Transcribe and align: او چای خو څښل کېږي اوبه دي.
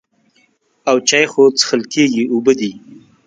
او 0.89 0.97
چای 1.09 1.25
خو 1.31 1.43
څښل 1.57 1.81
کېږي 1.93 2.23
اوبه 2.33 2.53
دي. 2.59 2.71